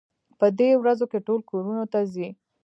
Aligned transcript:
په 0.39 0.47
دې 0.59 0.69
ورځو 0.81 1.05
کې 1.11 1.19
ټول 1.27 1.39
کورونو 1.49 1.83
ته 1.93 1.99
ځي. 2.13 2.27